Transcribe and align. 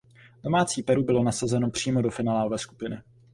Domácí 0.43 0.83
Peru 0.83 1.03
bylo 1.03 1.23
nasazeno 1.23 1.69
přímo 1.69 2.01
do 2.01 2.11
finálové 2.11 2.57
skupiny. 2.57 2.97